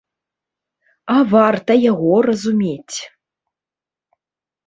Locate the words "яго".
1.91-2.15